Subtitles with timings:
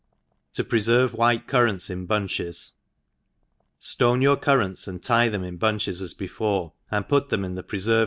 [0.55, 2.71] Topreferve White Currants in Bunches.
[3.77, 7.61] STONE your currants, and tic them in bunches as before, and put them in the
[7.61, 7.99] preferving?